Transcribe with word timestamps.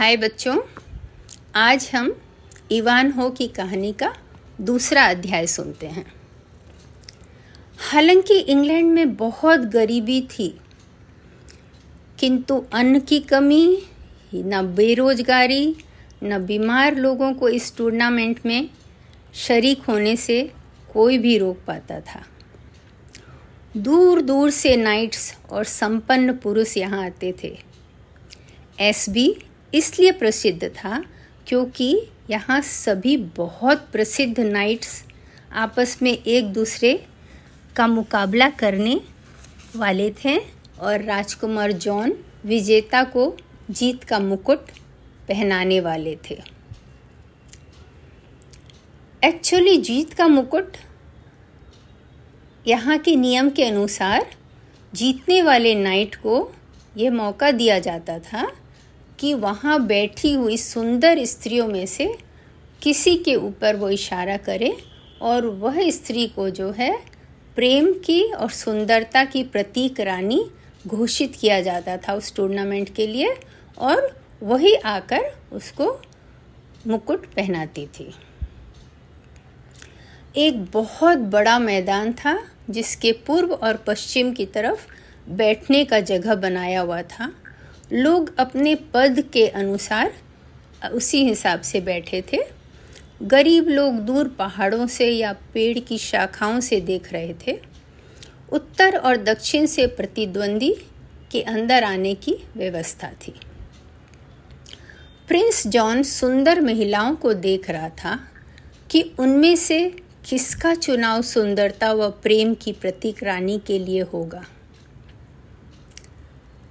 हाय 0.00 0.16
बच्चों, 0.16 0.60
आज 1.56 1.90
हम 1.94 2.20
इवान 2.70 3.10
हो 3.12 3.30
की 3.30 3.46
कहानी 3.48 3.92
का 3.92 4.14
दूसरा 4.60 5.04
अध्याय 5.04 5.46
सुनते 5.46 5.86
हैं। 5.86 6.12
हालाँकि 7.90 8.38
इंग्लैंड 8.38 8.90
में 8.92 9.16
बहुत 9.16 9.60
गरीबी 9.60 10.20
थी, 10.20 10.60
किंतु 12.18 12.64
अन्न 12.72 13.00
की 13.00 13.20
कमी, 13.20 13.82
न 14.34 14.62
बेरोजगारी, 14.76 15.76
न 16.22 16.38
बीमार 16.38 16.96
लोगों 16.96 17.32
को 17.34 17.48
इस 17.48 17.76
टूर्नामेंट 17.76 18.40
में 18.46 18.70
शरीक 19.34 19.82
होने 19.82 20.16
से 20.16 20.52
कोई 20.92 21.18
भी 21.18 21.38
रोक 21.38 21.58
पाता 21.66 22.00
था। 22.00 22.24
दूर 23.76 24.22
दूर 24.22 24.50
से 24.50 24.76
नाइट्स 24.76 25.34
और 25.50 25.64
संपन्न 25.64 26.32
पुरुष 26.32 26.76
यहाँ 26.76 27.04
आते 27.04 27.34
थे। 27.44 27.58
एसबी 28.80 29.36
इसलिए 29.74 30.12
प्रसिद्ध 30.12 30.68
था 30.68 31.02
क्योंकि 31.46 31.94
यहाँ 32.30 32.60
सभी 32.60 33.16
बहुत 33.36 33.88
प्रसिद्ध 33.92 34.40
नाइट्स 34.40 35.02
आपस 35.52 35.98
में 36.02 36.12
एक 36.12 36.52
दूसरे 36.52 36.94
का 37.76 37.86
मुकाबला 37.86 38.48
करने 38.50 39.00
वाले 39.76 40.10
थे 40.24 40.36
और 40.80 41.02
राजकुमार 41.02 41.72
जॉन 41.72 42.16
विजेता 42.44 43.02
को 43.04 43.34
जीत 43.70 44.04
का 44.04 44.18
मुकुट 44.18 44.70
पहनाने 45.28 45.80
वाले 45.80 46.16
थे। 46.30 46.38
एक्चुअली 49.22 49.76
जीत 49.76 50.12
का 50.12 50.26
मुकुट 50.28 50.76
यहाँ 52.66 52.98
के 52.98 53.14
नियम 53.16 53.50
के 53.50 53.64
अनुसार 53.64 54.26
जीतने 54.94 55.42
वाले 55.42 55.74
नाइट 55.74 56.14
को 56.14 56.52
ये 56.96 57.10
मौका 57.10 57.50
दिया 57.50 57.78
जाता 57.78 58.18
था 58.18 58.46
कि 59.20 59.34
वहाँ 59.34 59.86
बैठी 59.86 60.32
हुई 60.32 60.56
सुंदर 60.56 61.24
स्त्रियों 61.24 61.68
में 61.68 61.86
से 61.86 62.18
किसी 62.82 63.16
के 63.16 63.34
ऊपर 63.34 63.76
वो 63.76 63.90
इशारा 63.90 64.36
करे 64.36 64.76
और 65.20 65.46
वह 65.46 65.90
स्त्री 65.90 66.26
को 66.26 66.50
जो 66.50 66.70
है 66.70 66.98
प्रेम 67.54 67.92
की 67.92 68.22
और 68.32 68.50
सुंदरता 68.50 69.24
की 69.24 69.42
प्रतीक 69.44 70.00
रानी 70.00 70.50
घोषित 70.86 71.36
किया 71.40 71.60
जाता 71.60 71.96
था 71.96 72.14
उस 72.14 72.34
टूर्नामेंट 72.36 72.94
के 72.94 73.06
लिए 73.06 73.36
और 73.78 74.20
वही 74.42 74.74
आकर 74.74 75.20
उसको 75.52 76.02
मुकुट 76.86 77.26
पहनाती 77.26 77.86
थी। 77.86 78.14
एक 80.36 80.64
बहुत 80.64 81.18
बड़ा 81.18 81.58
मैदान 81.58 82.12
था 82.12 82.38
जिसके 82.70 83.12
पूर्व 83.12 83.52
और 83.52 83.76
पश्चिम 83.76 84.32
की 84.32 84.46
तरफ़ 84.46 84.86
बैठने 85.30 85.84
का 85.84 86.00
जगह 86.00 86.34
बनाया 86.34 86.80
हुआ 86.80 87.02
था। 87.02 87.32
लोग 87.92 88.38
अपने 88.38 88.74
पद 88.74 89.24
के 89.32 89.48
अनुसार, 89.48 90.12
उसी 90.92 91.24
हिसाब 91.24 91.60
से 91.60 91.80
बैठे 91.80 92.24
थे। 92.32 92.38
गरीब 93.22 93.68
लोग 93.68 93.94
दूर 93.94 94.28
पहाड़ों 94.28 94.86
से 94.86 95.10
या 95.10 95.32
पेड़ 95.32 95.78
की 95.78 95.98
शाखाओं 95.98 96.60
से 96.60 96.80
देख 96.80 97.12
रहे 97.12 97.34
थे। 97.46 97.60
उत्तर 98.52 98.96
और 98.96 99.16
दक्षिण 99.16 99.66
से 99.66 99.86
प्रतिद्वंदी 99.86 100.76
के 101.30 101.42
अंदर 101.42 101.84
आने 101.84 102.14
की 102.14 102.36
व्यवस्था 102.56 103.12
थी। 103.26 103.34
प्रिंस 105.28 105.66
जॉन 105.66 106.02
सुंदर 106.02 106.60
महिलाओं 106.60 107.14
को 107.14 107.32
देख 107.32 107.70
रहा 107.70 107.88
था 107.88 108.20
कि 108.90 109.12
उनमें 109.18 109.56
से 109.56 109.96
किसका 110.28 110.74
चुनाव 110.74 111.22
सुंदरता 111.22 111.92
व 111.92 112.10
प्रेम 112.10 112.54
की 112.54 112.72
प्रतीक 112.72 113.24
रानी 113.24 113.60
के 113.66 113.78
लिए 113.78 114.00
होगा। 114.00 114.44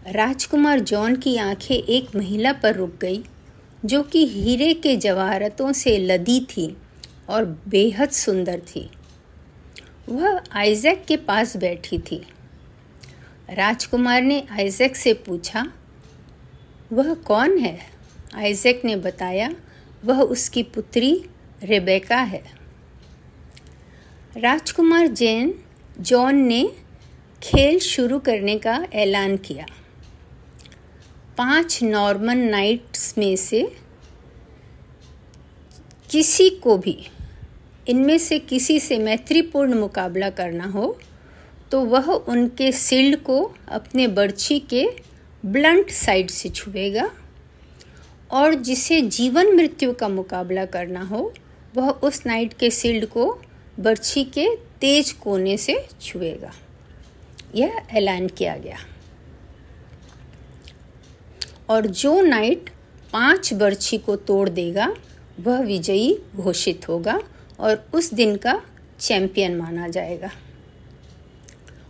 राजकुमार 0.10 0.80
जॉन 0.80 1.16
की 1.16 1.38
आँखें 1.38 1.76
एक 1.76 2.16
महिला 2.16 2.54
पर 2.54 2.76
रुक 2.76 2.96
गई, 3.02 3.24
जो 3.86 4.04
कि 4.04 4.26
हीरे 4.28 4.74
के 4.74 4.96
जवाहरतों 4.96 5.72
से 5.72 5.98
लदी 5.98 6.40
थी 6.42 6.78
और 7.30 7.46
बेहद 7.68 8.10
सुंदर 8.10 8.60
थी। 8.60 8.90
वह 10.10 10.42
आइजैक 10.54 11.06
के 11.06 11.18
पास 11.18 11.58
बैठी 11.58 12.00
थी। 12.00 12.22
राजकुमार 13.50 14.22
ने 14.22 14.44
आइजैक 14.52 14.96
से 14.96 15.14
पूछा, 15.14 15.72
वह 16.94 17.14
कौन 17.14 17.58
है? 17.58 17.80
आइजैक 18.36 18.82
ने 18.86 18.96
बताया, 18.96 19.56
वह 20.06 20.22
उसकी 20.22 20.64
पुत्री 20.64 21.26
रेबेका 21.64 22.18
है। 22.18 22.44
राजकुमार 24.38 25.08
जैन, 25.08 25.54
जॉन 26.00 26.36
ने 26.36 26.72
खेल 27.44 27.80
शुरू 27.80 28.20
करने 28.20 28.58
का 28.58 28.86
ऐलान 28.94 29.38
किया। 29.38 29.66
पाँच 31.40 31.78
नॉर्मन 31.84 32.38
नाइट्स 32.38 33.14
में 33.18 33.36
से 33.36 33.62
किसी 36.10 36.50
को 36.64 36.78
भी, 36.78 36.96
इनमें 37.90 38.18
से 38.18 38.40
किसी 38.40 38.80
से 38.80 38.98
मैत्रीपूर्ण 39.00 39.74
मुकाबला 39.74 40.30
करना 40.30 40.66
हो 40.66 40.98
तो 41.72 41.82
वह 41.86 42.10
उनके 42.12 42.72
सिल्ड 42.72 43.20
को 43.20 43.40
अपने 43.68 44.08
बर्छी 44.10 44.60
के 44.60 44.86
ब्लंट 45.44 45.92
साइड 45.92 46.30
से 46.30 46.50
छुएगा 46.50 47.10
और 48.32 48.54
जिसे 48.54 49.02
जीवन 49.02 49.56
मृत्यु 49.56 49.94
का 49.94 50.10
मुकाबला 50.10 50.66
करना 50.66 51.04
हो, 51.04 51.34
वह 51.76 51.90
उस 51.90 52.26
नाइट 52.26 52.54
के 52.54 52.70
सील्ड 52.72 53.06
को 53.06 53.32
बर्छी 53.80 54.24
के 54.24 54.48
तेज 54.82 55.12
कोने 55.12 55.58
से 55.58 55.84
छुएगा। 56.02 56.52
यह 57.56 57.82
ऐलान 57.94 58.28
किया 58.28 58.58
गया। 58.58 58.78
और 61.70 61.86
जो 61.86 62.20
नाइट 62.22 62.70
पाँच 63.14 63.54
बर्छी 63.54 63.98
को 63.98 64.16
तोड़ 64.16 64.50
देगा, 64.50 64.94
वह 65.40 65.62
विजयी 65.62 66.18
घोषित 66.36 66.88
होगा 66.90 67.20
और 67.60 67.86
उस 67.94 68.14
दिन 68.14 68.36
का 68.36 68.62
चैंपियन 69.00 69.56
माना 69.58 69.88
जाएगा। 69.88 70.30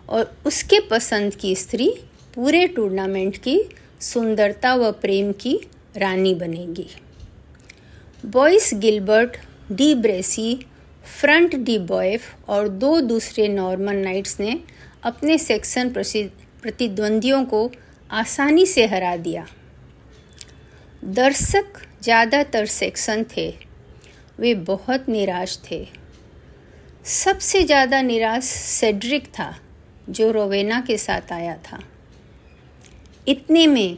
और 0.09 0.35
उसके 0.45 0.79
पसंद 0.79 1.35
की 1.35 1.55
स्त्री 1.55 1.89
पूरे 2.35 2.65
टूर्नामेंट 2.67 3.37
की 3.37 3.61
सुंदरता 4.01 4.75
व 4.75 4.91
प्रेम 4.91 5.31
की 5.31 5.59
रानी 5.97 6.33
बनेगी। 6.33 6.87
Bois 8.25 8.69
Guilbert, 8.73 9.37
de 9.71 9.93
Bracy, 9.95 10.65
Front 11.19 11.55
de 11.55 11.77
Boeuf 11.77 12.21
और 12.47 12.67
दो 12.67 12.99
दूसरे 13.01 13.47
नॉर्मन 13.47 13.95
नाइट्स 13.95 14.39
ने 14.39 14.59
अपने 15.03 15.37
सेक्शन 15.37 15.89
प्रतिद्वंदियों 15.89 17.43
को 17.45 17.69
आसानी 18.11 18.65
से 18.65 18.85
हरा 18.85 19.15
दिया। 19.17 19.45
दर्शक 21.03 21.77
ज़्यादातर 22.03 22.65
सेक्शन 22.65 23.23
थे। 23.37 23.49
वे 24.39 24.53
बहुत 24.55 25.07
निराश 25.09 25.57
थे। 25.71 25.87
सबसे 27.05 27.63
ज़्यादा 27.63 28.01
निराश 28.01 28.43
सेड्रिक 28.43 29.27
था, 29.27 29.53
जो 30.09 30.31
रोवेना 30.31 30.79
के 30.81 30.97
साथ 30.97 31.31
आया 31.31 31.55
था। 31.65 31.79
इतने 33.27 33.65
में 33.67 33.97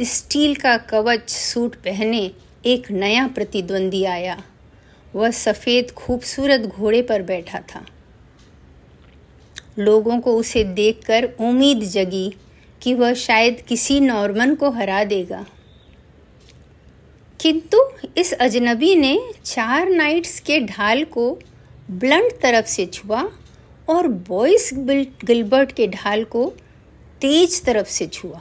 स्टील 0.00 0.54
का 0.54 0.76
कवच 0.76 1.30
सूट 1.30 1.76
पहने 1.76 2.30
एक 2.64 2.90
नया 2.90 3.26
प्रतिद्वंदी 3.28 4.04
आया। 4.04 4.42
वह 5.14 5.30
सफ़ेद 5.30 5.90
खूबसूरत 5.90 6.60
घोड़े 6.60 7.02
पर 7.02 7.22
बैठा 7.22 7.60
था। 7.74 7.84
लोगों 9.78 10.20
को 10.20 10.36
उसे 10.36 10.64
देखकर 10.64 11.24
उम्मीद 11.40 11.82
जगी 11.82 12.32
कि 12.82 12.94
वह 12.94 13.14
शायद 13.14 13.60
किसी 13.60 14.00
नॉर्मन 14.00 14.54
को 14.54 14.70
हरा 14.70 15.04
देगा। 15.04 15.44
किंतु 17.46 17.78
इस 18.16 18.32
अजनबी 18.32 18.94
ने 18.96 19.18
चार 19.44 19.88
नाइट्स 19.88 20.38
के 20.40 20.58
ढाल 20.60 21.04
को 21.04 21.38
ब्लंट 21.90 22.32
तरफ़ 22.32 22.66
से 22.66 22.86
छुआ 22.86 23.22
और 23.88 24.06
बॉयस 24.08 24.70
गिलबर्ट 25.24 25.72
के 25.72 25.86
ढाल 25.86 26.24
को 26.24 26.44
तेज 27.20 27.62
तरफ़ 27.64 27.88
से 27.88 28.06
छुआ। 28.06 28.40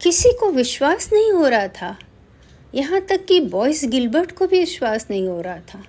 किसी 0.00 0.32
को 0.40 0.50
विश्वास 0.50 1.08
नहीं 1.12 1.30
हो 1.32 1.48
रहा 1.48 1.68
था। 1.68 1.96
यहाँ 2.74 3.00
तक 3.00 3.24
कि 3.24 3.40
बॉयस 3.40 3.84
गिलबर्ट 3.84 4.32
को 4.32 4.46
भी 4.46 4.58
विश्वास 4.60 5.06
नहीं 5.10 5.26
हो 5.28 5.40
रहा 5.40 5.60
था। 5.74 5.82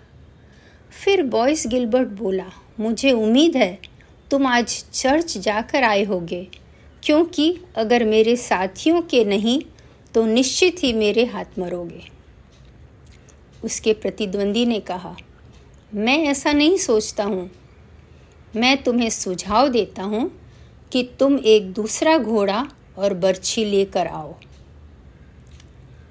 फिर 1.03 1.23
बॉयस 1.23 1.63
गिलबर्ट 1.67 2.07
बोला, 2.07 2.51
मुझे 2.79 3.11
उम्मीद 3.11 3.57
है 3.57 3.79
तुम 4.31 4.47
आज 4.47 4.83
चर्च 4.93 5.37
जाकर 5.37 5.83
आए 5.83 6.03
होगे, 6.03 6.47
क्योंकि 7.03 7.57
अगर 7.75 8.03
मेरे 8.03 8.35
साथियों 8.35 9.01
के 9.01 9.23
नहीं 9.25 9.61
तो 10.13 10.25
निश्चित 10.25 10.83
ही 10.83 10.91
मेरे 10.93 11.25
हाथ 11.25 11.59
मरोगे। 11.59 12.01
उसके 13.63 13.93
प्रतिद्वंदी 13.93 14.65
ने 14.65 14.79
कहा, 14.79 15.15
मैं 15.93 16.17
ऐसा 16.23 16.51
नहीं 16.51 16.77
सोचता 16.77 17.23
हूँ। 17.23 17.49
मैं 18.55 18.75
तुम्हें 18.83 19.09
सुझाव 19.09 19.67
देता 19.67 20.03
हूँ 20.03 20.29
कि 20.91 21.03
तुम 21.19 21.37
एक 21.37 21.71
दूसरा 21.73 22.17
घोड़ा 22.17 22.65
और 22.97 23.13
बर्छी 23.13 23.65
लेकर 23.65 24.07
आओ। 24.07 24.33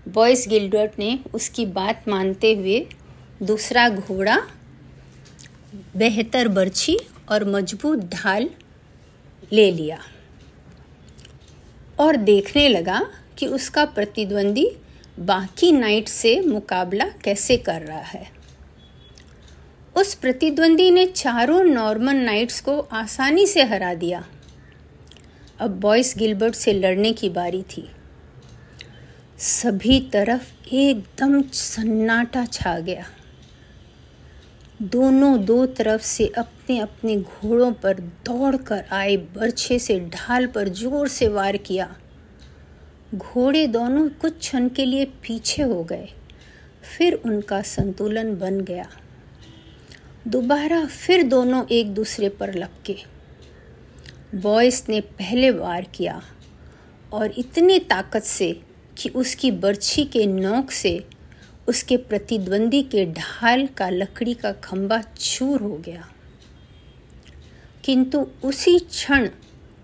बॉयस 0.09 0.47
गिल्डर्ट 0.49 0.99
ने 0.99 1.19
उसकी 1.35 1.67
बात 1.67 2.09
मानते 2.09 2.55
हुए 2.55 2.87
दूसरा 3.43 3.89
घोड़ा, 3.89 4.39
बेहतर 5.97 6.49
बर्छी 6.49 6.99
और 7.31 7.45
मज़बूत 7.45 8.05
ढाल 8.13 8.49
ले 9.53 9.71
लिया 9.71 9.99
और 11.99 12.17
देखने 12.17 12.69
लगा 12.69 13.01
कि 13.39 13.47
उसका 13.47 13.85
प्रतिद्वंदी 13.85 14.71
बाकी 15.19 15.73
नाइट 15.73 16.09
से 16.09 16.41
मुकाबला 16.41 17.05
कैसे 17.25 17.57
कर 17.57 17.83
रहा 17.83 17.99
है। 17.99 18.27
उस 19.97 20.15
प्रतिद्वंदी 20.15 20.91
ने 20.91 21.07
चारों 21.07 21.63
नॉर्मन 21.65 22.17
नाइट्स 22.17 22.61
को 22.61 22.79
आसानी 22.81 23.47
से 23.47 23.63
हरा 23.63 23.95
दिया। 23.95 24.25
अब 25.61 25.79
बॉयस 25.81 26.15
गिलबर्ट 26.19 26.55
से 26.55 26.73
लड़ने 26.73 27.13
की 27.13 27.29
बारी 27.29 27.63
थी। 27.63 27.89
सभी 29.39 30.01
तरफ़ 30.13 30.75
एकदम 30.75 31.41
सन्नाटा 31.43 32.45
छा 32.47 32.79
गया। 32.79 33.05
दोनों 34.83 35.45
दो 35.45 35.65
तरफ़ 35.67 36.03
से 36.03 36.27
अपने 36.39 36.79
अपने 36.79 37.17
घोड़ों 37.17 37.73
पर 37.73 38.01
दौड़कर 38.27 38.85
आए 38.93 39.17
बर्छे 39.17 39.79
से 39.79 39.99
ढाल 40.01 40.47
पर 40.47 40.69
ज़ोर 40.69 41.09
से 41.09 41.29
वार 41.29 41.57
किया। 41.57 41.95
घोड़े 43.15 43.67
दोनों 43.67 44.09
कुछ 44.09 44.39
क्षण 44.39 44.69
के 44.69 44.85
लिए 44.85 45.05
पीछे 45.05 45.63
हो 45.63 45.85
गए। 45.85 46.09
फिर 46.99 47.15
उनका 47.15 47.63
संतुलन 47.63 48.37
बन 48.37 48.61
गया। 48.61 48.89
दोबारा 50.29 50.87
फिर 50.87 51.23
दोनों 51.23 51.67
एक 51.67 51.95
दूसरे 51.95 52.29
पर 52.29 52.55
लपके। 52.55 52.97
बॉयस 54.35 54.87
ने 54.89 55.01
पहले 55.01 55.51
वार 55.51 55.85
किया 55.85 56.23
और 57.13 57.35
इतनी 57.39 57.79
ताकत 57.79 58.23
से 58.23 58.61
कि 58.99 59.09
उसकी 59.09 59.51
बर्छी 59.51 60.05
के 60.05 60.27
नोक 60.27 60.71
से 60.71 61.05
उसके 61.69 61.97
प्रतिद्वंदी 61.97 62.83
के 62.83 63.07
ढाल 63.07 63.67
का 63.67 63.89
लकड़ी 63.89 64.35
का 64.35 64.53
खंबा 64.53 65.03
चूर 65.03 65.61
हो 65.61 65.77
गया। 65.77 66.09
किंतु 67.85 68.27
उसी 68.45 68.79
क्षण 68.79 69.29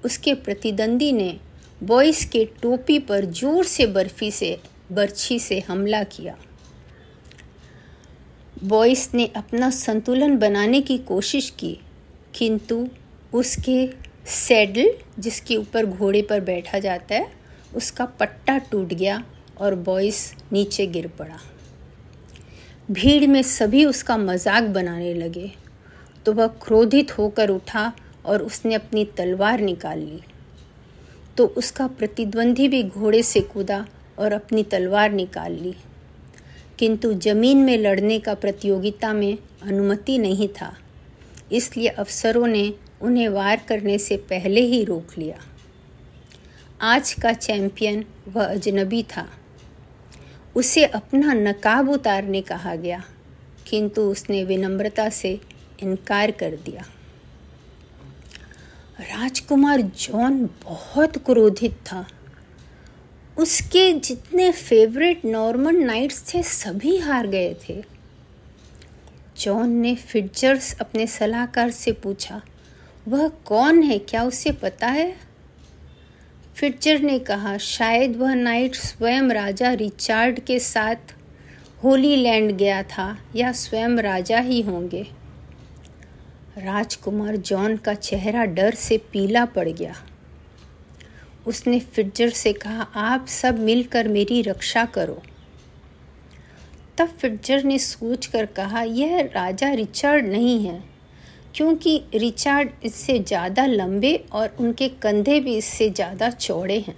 उसके 0.05 0.35
प्रतिद्वंदी 0.35 1.12
ने 1.12 1.41
बॉयस 1.81 2.25
के 2.25 2.44
टोपी 2.62 2.99
पर 2.99 3.25
ज़ोर 3.25 3.65
से 3.65 3.87
बर्फ़ी 3.87 4.31
से, 4.31 4.59
बर्छी 4.93 5.38
से 5.38 5.59
हमला 5.61 6.03
किया। 6.05 6.37
बॉयस 8.65 9.09
ने 9.15 9.26
अपना 9.37 9.71
संतुलन 9.71 10.37
बनाने 10.38 10.81
की 10.81 10.99
कोशिश 10.99 11.50
की, 11.50 11.79
किंतु 12.35 12.87
उसके 13.32 13.87
सैडल, 14.26 14.91
जिसके 15.19 15.56
ऊपर 15.56 15.87
घोड़े 15.87 16.23
पर 16.23 16.41
बैठा 16.41 16.79
जाता 16.79 17.15
है, 17.15 17.31
उसका 17.77 18.05
पट्टा 18.20 18.59
टूट 18.70 18.88
गया 18.88 19.23
और 19.59 19.75
बॉयस 19.75 20.35
नीचे 20.53 20.87
गिर 20.87 21.09
पड़ा। 21.19 21.38
भीड़ 22.91 23.27
में 23.27 23.43
सभी 23.43 23.85
उसका 23.85 24.17
मज़ाक 24.17 24.65
बनाने 24.65 25.12
लगे। 25.15 25.50
तो 26.27 26.32
वह 26.32 26.47
क्रोधित 26.62 27.19
होकर 27.19 27.50
उठा 27.50 27.93
और 28.25 28.43
उसने 28.43 28.75
अपनी 28.75 29.05
तलवार 29.17 29.61
निकाल 29.61 29.99
ली। 29.99 30.20
तो 31.37 31.47
उसका 31.47 31.87
प्रतिद्वंदी 31.87 32.69
भी 32.69 32.83
घोड़े 32.83 33.23
से 33.23 33.41
कूदा 33.41 33.87
और 34.19 34.33
अपनी 34.33 34.63
तलवार 34.63 35.13
निकाल 35.13 35.53
ली। 35.53 35.75
किंतु 36.79 37.13
ज़मीन 37.15 37.59
में 37.59 37.79
लड़ने 37.79 38.19
का 38.19 38.35
प्रतियोगिता 38.35 39.13
में 39.13 39.39
अनुमति 39.63 40.19
नहीं 40.19 40.49
था। 40.49 40.77
इसलिए 41.53 41.89
अफसरों 41.89 42.47
ने 42.47 42.75
उन्हें 43.03 43.29
वार 43.29 43.63
करने 43.69 43.99
से 43.99 44.17
पहले 44.17 44.61
ही 44.61 44.85
रोक 44.85 45.19
लिया। 45.19 45.39
आज 46.81 47.13
का 47.13 47.33
चैंपियन 47.33 48.05
वह 48.29 48.45
अजनबी 48.45 49.03
था। 49.03 49.29
उसे 50.57 50.85
अपना 50.85 51.33
नकाब 51.33 51.89
उतारने 51.89 52.41
कहा 52.41 52.75
गया, 52.75 53.05
किंतु 53.67 54.03
उसने 54.03 54.45
विनम्रता 54.45 55.09
से 55.09 55.41
इनकार 55.83 56.31
कर 56.31 56.51
दिया। 56.51 56.85
राजकुमार 59.00 59.81
जॉन 59.81 60.50
बहुत 60.62 61.17
क्रोधित 61.19 61.73
था। 61.73 62.06
उसके 63.38 63.93
जितने 63.93 64.52
फेवरेट 64.52 65.25
नॉर्मन 65.25 65.76
नाइट्स 65.76 66.35
थे, 66.35 66.43
सभी 66.43 66.96
हार 66.99 67.26
गए 67.26 67.56
थे। 67.69 67.85
जॉन 69.41 69.70
ने 69.70 69.94
फिटजर्स 69.94 70.79
अपने 70.81 71.06
सलाहकार 71.06 71.70
से 71.70 71.93
पूछा, 71.93 72.43
वह 73.08 73.29
कौन 73.29 73.82
है? 73.82 73.99
क्या 73.99 74.25
उसे 74.25 74.52
पता 74.52 74.87
है? 74.87 75.17
फिटजर 76.55 77.00
ने 77.00 77.19
कहा, 77.19 77.56
शायद 77.58 78.17
वह 78.17 78.35
नाइट 78.35 78.75
स्वयं 78.75 79.23
राजा 79.23 79.73
रिचार्ड 79.73 80.41
के 80.41 80.58
साथ 80.58 81.14
होली 81.85 82.17
लैंड 82.17 82.52
गया 82.52 82.82
था, 82.82 83.19
या 83.37 83.52
स्वयं 83.52 83.99
राजा 83.99 84.38
ही 84.38 84.61
होंगे। 84.62 85.24
राजकुमार 86.56 87.37
जॉन 87.37 87.77
का 87.77 87.93
चेहरा 87.95 88.45
डर 88.47 88.75
से 88.75 88.97
पीला 89.12 89.45
पड़ 89.45 89.69
गया। 89.69 89.95
उसने 91.47 91.79
फिटजर 91.81 92.31
से 92.31 92.53
कहा, 92.53 92.83
आप 92.83 93.27
सब 93.27 93.59
मिलकर 93.59 94.09
मेरी 94.09 94.41
रक्षा 94.43 94.85
करो। 94.87 95.23
तब 96.99 97.09
फिटजर 97.21 97.65
ने 97.65 97.79
सोच 97.79 98.27
कर 98.27 98.47
कहा, 98.47 98.83
यह 98.83 99.21
राजा 99.35 99.71
रिचर्ड 99.73 100.27
नहीं 100.27 100.59
है, 100.67 100.83
क्योंकि 101.55 102.03
रिचर्ड 102.15 102.71
इससे 102.85 103.19
ज़्यादा 103.19 103.65
लंबे 103.67 104.15
और 104.33 104.56
उनके 104.61 104.89
कंधे 105.03 105.41
भी 105.41 105.56
इससे 105.56 105.89
ज़्यादा 105.91 106.31
चौड़े 106.31 106.79
हैं। 106.79 106.97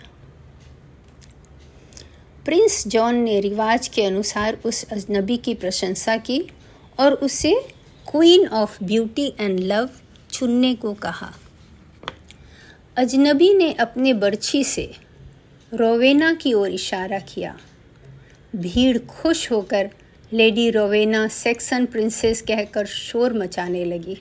प्रिंस 2.45 2.87
जॉन 2.89 3.15
ने 3.15 3.39
रिवाज 3.41 3.89
के 3.89 4.05
अनुसार 4.05 4.59
उस 4.65 4.85
अजनबी 4.93 5.37
की 5.37 5.55
प्रशंसा 5.55 6.17
की 6.19 6.41
और 7.01 7.13
उसे 7.15 7.55
queen 8.11 8.47
of 8.49 8.85
beauty 8.85 9.27
and 9.41 9.61
love 9.61 9.89
चुनने 10.31 10.75
को 10.75 10.93
कहा। 10.95 11.33
अजनबी 12.97 13.53
ने 13.55 13.73
अपने 13.73 14.13
बर्छी 14.15 14.63
से 14.65 14.91
रोवेना 15.73 16.33
की 16.35 16.53
ओर 16.55 16.71
इशारा 16.71 17.19
किया। 17.19 17.57
भीड़ 18.57 18.99
खुश 18.99 19.51
होकर 19.51 19.91
लेडी 20.33 20.71
रोवेना 20.71 21.27
सेक्सन 21.29 21.87
प्रिंसेस 21.87 22.43
कहकर 22.43 22.87
शोर 22.87 23.33
मचाने 23.33 23.85
लगी। 23.85 24.19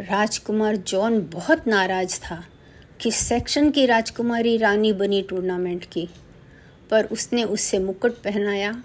राजकुमार 0.00 0.76
जॉन 0.76 1.20
बहुत 1.32 1.66
नाराज़ 1.66 2.18
था 2.20 2.42
कि 3.00 3.10
सेक्शन 3.10 3.70
की 3.70 3.86
राजकुमारी 3.86 4.56
रानी 4.56 4.92
बनी 4.92 5.22
टूर्नामेंट 5.22 5.84
की, 5.84 6.08
पर 6.90 7.04
उसने 7.04 7.44
उससे 7.44 7.78
मुकुट 7.78 8.22
पहनाया 8.22 8.82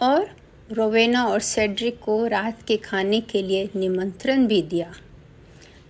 और 0.00 0.28
रोवेना 0.72 1.24
और 1.26 1.40
सेड्रिक 1.40 1.98
को 2.00 2.26
रात 2.26 2.62
के 2.62 2.76
खाने 2.76 3.20
के 3.20 3.42
लिए 3.42 3.68
निमंत्रण 3.76 4.46
भी 4.46 4.60
दिया, 4.62 4.92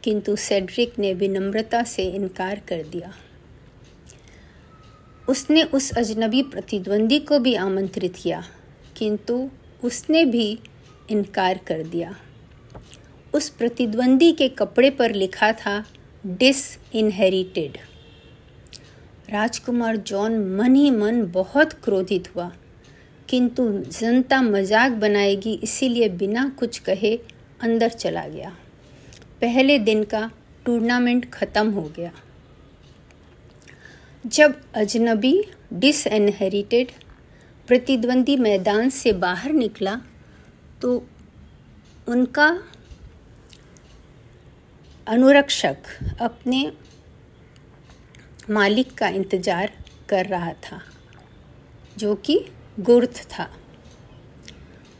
किंतु 0.04 0.36
सेड्रिक 0.36 0.98
ने 0.98 1.12
विनम्रता 1.14 1.82
से 1.84 2.04
इनकार 2.04 2.60
कर 2.68 2.82
दिया। 2.82 3.12
उसने 5.28 5.62
उस 5.64 5.90
अजनबी 5.92 6.42
प्रतिद्वंदी 6.42 7.18
को 7.18 7.38
भी 7.38 7.54
आमंत्रित 7.54 8.16
किया, 8.16 8.42
किंतु 8.96 9.48
उसने 9.84 10.24
भी 10.24 10.58
इनकार 11.10 11.60
कर 11.66 11.82
दिया। 11.82 12.14
उस 13.34 13.48
प्रतिद्वंदी 13.48 14.32
के 14.32 14.48
कपड़े 14.48 14.90
पर 14.90 15.14
लिखा 15.14 15.52
था 15.52 15.84
डिस 16.26 16.64
इनहेरिटेड 16.94 17.78
राजकुमार 19.30 19.96
जॉन 19.96 20.38
मन 20.56 20.74
ही 20.74 20.90
मन 20.90 21.22
बहुत 21.26 21.72
क्रोधित 21.74 22.34
हुआ। 22.36 22.50
किंतु 23.30 23.68
जनता 23.90 24.40
मज़ाक 24.42 24.92
बनाएगी, 24.94 25.52
इसीलिए 25.54 26.08
बिना 26.10 26.48
कुछ 26.58 26.78
कहे 26.80 27.14
अंदर 27.62 27.88
चला 27.90 28.26
गया। 28.28 28.50
पहले 29.40 29.78
दिन 29.80 30.02
का 30.04 30.30
टूर्नामेंट 30.66 31.30
ख़त्म 31.32 31.70
हो 31.70 31.82
गया। 31.96 32.10
जब 34.24 34.60
अजनबी 34.76 35.34
डिसएनहेरिटेड 35.74 36.90
प्रतिद्वंदी 37.68 38.36
मैदान 38.38 38.88
से 38.90 39.12
बाहर 39.14 39.52
निकला 39.54 39.94
तो 40.82 40.94
उनका 42.06 42.48
अनुरक्षक 45.06 45.76
अपने 46.20 46.70
मालिक 48.50 48.94
का 48.94 49.08
इंतज़ार 49.10 49.72
कर 50.08 50.26
रहा 50.26 50.52
था, 50.62 50.80
जो 51.98 52.14
कि 52.16 52.38
गुर्थ 52.80 53.22
था। 53.22 53.48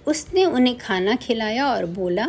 उसने 0.06 0.44
उन्हें 0.44 0.78
खाना 0.78 1.14
खिलाया 1.14 1.66
और 1.66 1.87
बोला, 1.87 2.26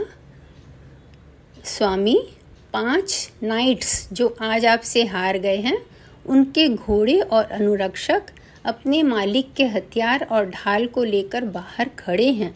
स्वामी, 1.65 2.27
पाँच 2.73 3.31
नाइट्स 3.43 4.09
जो 4.13 4.35
आज 4.41 4.65
आपसे 4.65 5.03
हार 5.05 5.37
गए 5.37 5.57
हैं, 5.57 5.77
उनके 6.25 6.67
घोड़े 6.69 7.19
और 7.19 7.43
अनुरक्षक 7.43 8.21
अपने 8.65 9.03
मालिक 9.03 9.53
के 9.53 9.65
हथियार 9.65 10.27
और 10.31 10.49
ढाल 10.49 10.87
को 10.87 11.03
लेकर 11.03 11.45
बाहर 11.45 11.89
खड़े 11.99 12.31
हैं। 12.31 12.55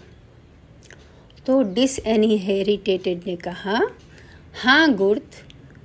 तो 1.45 1.61
डिस 1.63 1.99
एनिहेरिटेटेड 1.99 3.21
ने 3.27 3.35
कहा 3.35 3.81
हाँ 4.63 4.93
गुर्द, 4.93 5.35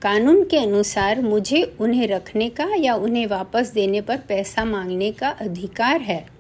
कानून 0.02 0.44
के 0.44 0.56
अनुसार 0.56 1.20
मुझे 1.20 1.62
उन्हें 1.80 2.06
रखने 2.08 2.48
का 2.50 2.68
या 2.78 2.94
उन्हें 2.94 3.26
वापस 3.26 3.70
देने 3.74 4.00
पर 4.00 4.16
पैसा 4.18 4.64
मांगने 4.64 5.12
का 5.12 5.28
अधिकार 5.28 6.00
है। 6.00 6.39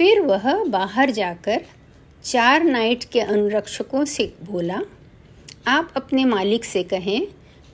फिर 0.00 0.20
वह 0.20 0.64
बाहर 0.64 1.10
जाकर 1.10 1.64
चार 2.24 2.62
नाइट 2.64 3.04
के 3.04 3.20
अनुरक्षकों 3.20 4.04
से 4.04 4.24
बोला, 4.42 4.80
आप 5.68 5.92
अपने 5.96 6.24
मालिक 6.24 6.64
से 6.64 6.82
कहें 6.82 7.26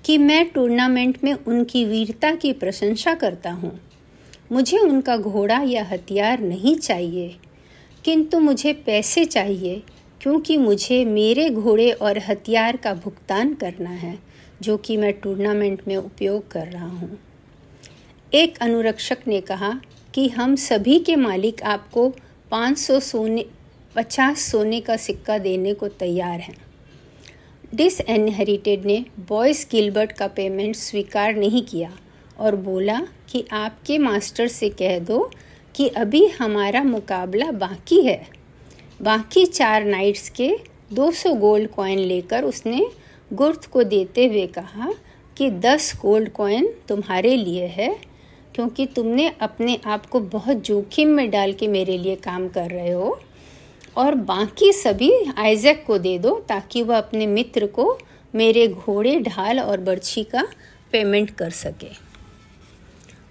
कि 0.04 0.16
मैं 0.18 0.48
टूर्नामेंट 0.48 1.18
में 1.24 1.32
उनकी 1.32 1.84
वीरता 1.84 2.34
की 2.34 2.52
प्रशंसा 2.52 3.14
करता 3.14 3.50
हूँ। 3.50 3.72
मुझे 4.52 4.78
उनका 4.78 5.16
घोड़ा 5.16 5.60
या 5.62 5.84
हथियार 5.84 6.40
नहीं 6.40 6.76
चाहिए, 6.76 7.36
किंतु 8.04 8.40
मुझे 8.40 8.72
पैसे 8.86 9.24
चाहिए, 9.24 9.82
क्योंकि 10.20 10.56
मुझे 10.56 11.04
मेरे 11.04 11.48
घोड़े 11.50 11.90
और 11.92 12.18
हथियार 12.18 12.76
का 12.76 12.94
भुगतान 12.94 13.54
करना 13.54 13.90
है, 13.90 14.18
जो 14.62 14.76
कि 14.76 14.96
मैं 14.96 15.12
टूर्नामेंट 15.12 15.88
में 15.88 15.96
उपयोग 15.96 16.50
कर 16.50 16.66
रहा 16.66 16.88
हूँ। 16.88 17.18
एक 18.32 18.58
अनुरक्षक 18.58 19.18
ने 19.26 19.40
कहा 19.40 19.78
कि 20.16 20.28
हम 20.28 20.56
सभी 20.56 20.98
के 20.98 21.16
मालिक 21.16 21.62
आपको 21.62 22.14
500 22.52 23.00
सोने 23.00 23.44
50 23.96 24.36
सोने 24.36 24.80
का 24.80 24.96
सिक्का 24.96 25.38
देने 25.38 25.74
को 25.74 25.88
तैयार 25.88 26.40
हैं। 26.40 26.56
डिस 27.74 28.00
एनहेरिटेड 28.00 28.84
ने 28.84 29.04
बॉयस 29.18 29.68
गिलबर्ट 29.70 30.12
का 30.12 30.26
पेमेंट 30.26 30.76
स्वीकार 30.76 31.34
नहीं 31.34 31.62
किया 31.62 31.92
और 32.38 32.56
बोला 32.56 33.00
कि 33.28 33.44
आपके 33.52 33.98
मास्टर 33.98 34.48
से 34.48 34.68
कह 34.68 34.98
दो 34.98 35.30
कि 35.74 35.88
अभी 35.88 36.26
हमारा 36.26 36.82
मुकाबला 36.82 37.50
बाकी 37.50 38.00
है। 38.00 38.26
बाकी 39.02 39.46
चार 39.46 39.84
नाइट्स 39.84 40.28
के 40.28 40.56
200 40.94 41.34
गोल्ड 41.34 41.70
कॉइन 41.70 41.98
लेकर 41.98 42.44
उसने 42.44 42.86
गुर्त 43.32 43.64
को 43.64 43.82
देते 43.82 44.26
हुए 44.26 44.46
कहा 44.46 44.92
कि 45.36 45.50
10 45.50 45.96
गोल्ड 45.96 46.32
कॉइन 46.32 46.74
तुम्हारे 46.88 47.36
लिए 47.36 47.66
है 47.66 48.15
क्योंकि 48.56 48.86
तुमने 48.86 49.32
अपने 49.40 49.80
आप 49.86 50.06
को 50.06 50.20
बहुत 50.20 50.56
जोखिम 50.56 51.08
में 51.08 51.30
डाल 51.30 51.52
के 51.52 51.68
मेरे 51.68 51.98
लिए 51.98 52.16
काम 52.16 52.48
कर 52.48 52.70
रहे 52.70 52.90
हो। 52.90 53.20
और 53.96 54.14
बाकी 54.14 54.72
सभी 54.72 55.12
आइजैक 55.38 55.84
को 55.86 55.98
दे 55.98 56.18
दो 56.18 56.44
ताकि 56.48 56.82
वह 56.82 56.98
अपने 56.98 57.26
मित्र 57.26 57.66
को 57.66 57.98
मेरे 58.34 58.68
घोड़े, 58.68 59.20
ढाल 59.20 59.60
और 59.60 59.80
बर्छी 59.80 60.24
का 60.24 60.48
पेमेंट 60.92 61.30
कर 61.30 61.50
सके। 61.50 61.88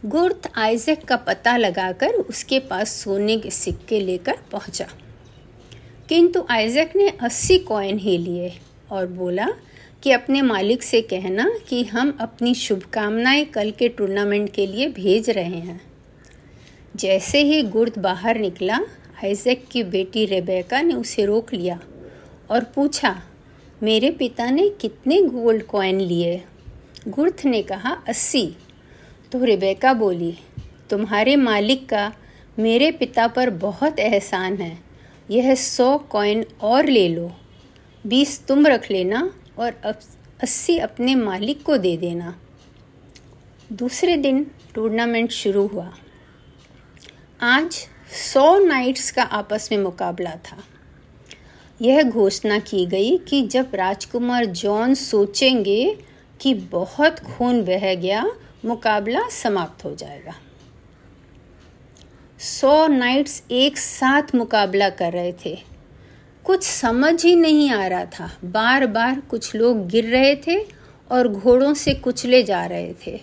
गुर्त 0.06 0.52
आइजैक 0.56 1.04
का 1.04 1.16
पता 1.16 1.58
लगाकर 1.58 2.08
उसके 2.08 2.60
पास 2.60 2.90
सोने 2.90 3.38
के 3.38 3.50
सिक्के 3.50 4.00
लेकर 4.00 4.38
पहुँचा। 4.52 4.88
किंतु 6.10 6.46
आइजैक 6.50 6.96
ने 6.96 7.10
अस्सी 7.10 7.58
कॉइन 7.58 7.98
ही 7.98 8.18
लिए 8.18 8.54
और 8.92 9.08
बोला 9.08 9.48
कि 10.06 10.12
अपने 10.12 10.42
मालिक 10.42 10.84
से 10.84 11.02
कहना 11.02 11.60
कि 11.70 11.84
हम 11.84 12.18
अपनी 12.22 12.56
शुभकामनाएँ 12.56 13.46
कल 13.46 13.72
के 13.72 13.90
टूर्नामेंट 13.90 14.54
के 14.54 14.68
लिए 14.68 14.88
भेज 14.88 15.30
रहे 15.30 15.60
हैं। 15.60 15.82
जैसे 16.96 17.42
ही 17.42 17.62
गुर्द 17.64 17.98
बाहर 17.98 18.40
निकला, 18.40 18.80
आइजैक 19.24 19.66
की 19.72 19.84
बेटी 19.84 20.26
रेबेका 20.26 20.82
ने 20.82 20.94
उसे 20.94 21.26
रोक 21.26 21.54
लिया 21.54 21.80
और 22.50 22.64
पूछा, 22.64 23.24
मेरे 23.84 24.12
पिता 24.12 24.50
ने 24.50 24.70
कितने 24.70 25.22
गोल्ड 25.22 25.64
कॉइन 25.64 26.00
लिए? 26.00 26.44
गुर्थ 27.08 27.46
ने 27.46 27.62
कहा, 27.62 28.04
अस्सी. 28.08 28.56
तो 29.32 29.44
रिबेका 29.44 29.94
बोली, 29.94 30.38
तुम्हारे 30.90 31.36
मालिक 31.36 31.90
का 31.90 32.14
मेरे 32.60 32.92
पिता 32.92 33.28
पर 33.28 33.50
बहुत 33.50 34.00
एहसान 34.00 34.58
है। 34.58 34.80
यह 35.32 35.56
सौ 35.56 35.98
कॉइन 35.98 36.46
और 36.62 36.86
ले 36.86 37.08
लो। 37.08 37.32
बीस 38.08 38.46
तुम 38.48 38.68
रख 38.68 38.92
लेना 38.92 39.34
और 39.60 39.96
अस्सी 40.44 40.78
अपने 40.78 41.16
मालिक 41.16 41.64
को 41.64 41.78
दे 41.78 41.98
देना। 41.98 42.40
दूसरे 43.74 44.18
दिन 44.18 44.52
टूर्नामेंट 44.76 45.32
शुरू 45.32 45.68
हुआ। 45.68 45.94
आज 47.42 47.88
सौ 48.34 48.58
नाइट्स 48.60 49.12
का 49.12 49.24
आपस 49.24 49.70
में 49.72 49.80
मुकाबला 49.80 50.36
था। 50.36 50.64
यह 51.82 52.04
घोषणा 52.04 52.60
की 52.60 52.86
गई 52.86 53.18
कि 53.18 53.42
जब 53.48 53.72
राजकुमार 53.76 54.46
जॉन 54.46 54.94
सोचेंगे 54.94 55.98
कि 56.42 56.54
बहुत 56.54 57.20
खून 57.20 57.64
बह 57.64 57.96
गया, 57.96 58.26
मुकाबला 58.66 59.30
समाप्त 59.30 59.86
हो 59.86 59.96
जाएगा। 59.96 60.36
सौ 62.40 62.88
नाइट्स 62.88 63.44
एक 63.52 63.78
साथ 63.78 64.36
मुकाबला 64.36 64.90
कर 64.90 65.14
रहे 65.14 65.34
थे। 65.46 65.75
कुछ 66.46 66.64
समझ 66.64 67.26
ही 67.26 67.36
नहीं 67.36 67.72
आ 67.72 67.88
रहा 67.88 68.06
था। 68.06 68.38
बार 68.46 68.88
बार 68.88 69.20
कुछ 69.20 69.56
लोग 69.56 69.88
गिर 69.88 70.06
रहे 70.06 70.36
थे 70.36 70.60
और 71.12 71.28
घोड़ों 71.28 71.74
से 71.74 71.94
कुचले 71.94 72.44
जा 72.44 72.66
रहे 72.66 72.94
थे। 73.08 73.22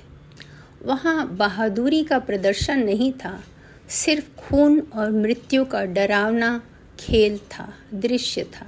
वहाँ 0.85 1.37
बहादुरी 1.37 2.05
का 2.05 2.19
प्रदर्शन 2.19 2.79
नहीं 2.79 3.13
था। 3.13 3.45
सिर्फ़ 3.89 4.37
खून 4.37 4.81
और 4.95 5.11
मृत्यु 5.11 5.65
का 5.65 5.85
डरावना 5.85 6.63
खेल 7.01 7.39
था, 7.39 7.75
दृश्य 7.95 8.43
था। 8.43 8.67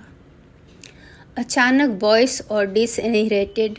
अचानक 1.38 1.90
बॉयस 1.90 2.42
और 2.50 2.66
डिसइनहेरिटेड 2.66 3.78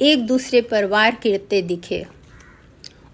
एक 0.00 0.26
दूसरे 0.26 0.60
पर 0.60 0.84
वार 0.84 1.16
गिरते 1.22 1.62
दिखे। 1.62 2.04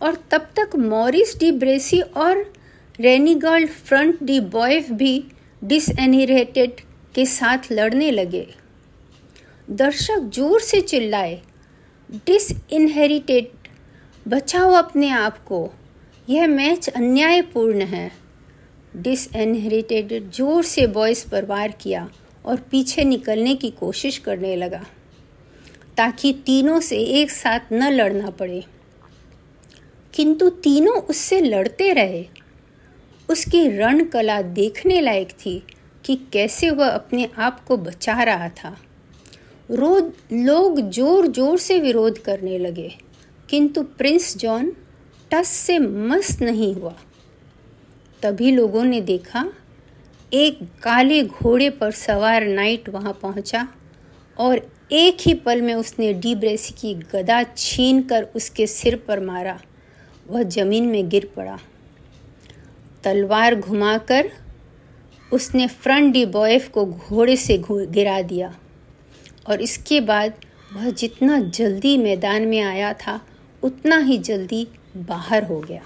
और 0.02 0.24
तब 0.30 0.48
तक 0.58 0.76
मॉरिस 0.76 1.38
डी 1.38 1.52
ब्रेसी 1.52 2.00
और 2.00 2.52
रेनीगर्ल्ड 3.00 3.68
फ्रंट 3.68 4.22
डी 4.22 4.40
बॉयफ 4.40 4.90
भी 4.90 5.24
डिसएनिरेटेड 5.64 6.72
के 7.14 7.26
साथ 7.26 7.72
लड़ने 7.72 8.10
लगे। 8.10 8.46
दर्शक 9.68 10.30
ज़ोर 10.34 10.60
से 10.60 10.80
चिल्लाए 10.80 11.40
डिसइनहेरिटेड 12.26 13.48
बचाओ 14.26 14.72
अपने 14.72 15.10
आप 15.10 15.38
को। 15.44 15.68
यह 16.28 16.46
मैच 16.46 16.88
अन्यायपूर्ण 16.88 17.82
है। 17.82 18.10
डिसएनहेरिटेड 18.96 20.30
ज़ोर 20.30 20.64
से 20.64 20.86
बॉयस 20.86 21.24
पर 21.24 21.44
वार 21.44 21.74
किया 21.80 22.08
और 22.44 22.60
पीछे 22.70 23.04
निकलने 23.04 23.54
की 23.54 23.70
कोशिश 23.70 24.18
करने 24.18 24.54
लगा, 24.56 24.84
ताकि 25.96 26.32
तीनों 26.46 26.80
से 26.80 26.98
एक 27.20 27.30
साथ 27.30 27.72
न 27.72 27.90
लड़ना 27.90 28.30
पड़े। 28.30 28.64
किंतु 30.14 30.48
तीनों 30.50 30.96
उससे 31.00 31.40
लड़ते 31.40 31.92
रहे। 31.92 32.24
उसकी 33.28 33.66
रणकला 33.68 34.40
देखने 34.42 35.00
लायक 35.00 35.30
थी। 35.40 35.62
कि 36.04 36.16
कैसे 36.32 36.70
वह 36.70 36.88
अपने 36.88 37.28
आप 37.38 37.64
को 37.64 37.76
बचा 37.76 38.22
रहा 38.22 38.48
था। 38.54 38.76
रोज, 39.68 40.04
लोग 40.32 40.80
ज़ोर 40.82 41.26
ज़ोर 41.28 41.58
से 41.58 41.78
विरोध 41.80 42.18
करने 42.18 42.58
लगे, 42.58 42.92
किंतु 43.48 43.82
प्रिंस 43.98 44.36
जॉन 44.36 44.72
टस 45.30 45.48
से 45.48 45.78
मस्त 45.78 46.42
नहीं 46.42 46.74
हुआ। 46.74 46.94
तभी 48.22 48.50
लोगों 48.50 48.84
ने 48.84 49.00
देखा, 49.02 49.44
एक 50.32 50.58
काले 50.82 51.22
घोड़े 51.22 51.68
पर 51.70 51.90
सवार 51.92 52.46
नाइट 52.46 52.88
वहाँ 52.88 53.12
पहुँचा 53.22 53.66
और 54.36 54.60
एक 54.92 55.16
ही 55.20 55.34
पल 55.36 55.62
में 55.62 55.74
उसने 55.74 56.12
डी 56.14 56.34
ब्रेसी 56.34 56.74
की 56.74 56.94
गदा 57.12 57.42
छीन 57.46 58.02
कर 58.02 58.22
उसके 58.36 58.66
सिर 58.66 58.96
पर 59.08 59.20
मारा। 59.20 59.58
वह 60.28 60.42
ज़मीन 60.44 60.86
में 60.86 61.08
गिर 61.08 61.30
पड़ा। 61.36 61.58
तलवार 63.04 63.54
घुमाकर 63.54 64.30
उसने 65.32 65.66
फ्रंट 65.66 66.12
डी 66.12 66.26
बॉयफ 66.26 66.68
को 66.68 66.84
घोड़े 66.86 67.36
से 67.36 67.62
गिरा 67.70 68.22
दिया। 68.22 68.54
और 69.48 69.60
इसके 69.60 70.00
बाद 70.00 70.32
वह 70.72 70.90
जितना 70.90 71.38
जल्दी 71.38 71.96
मैदान 71.98 72.42
में 72.42 72.60
आया 72.60 72.92
था, 72.92 73.20
उतना 73.62 73.98
ही 73.98 74.18
जल्दी 74.18 74.66
बाहर 74.96 75.44
हो 75.44 75.60
गया। 75.60 75.82